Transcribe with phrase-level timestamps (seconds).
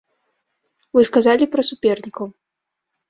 [0.97, 2.27] Вы сказалі пра супернікаў.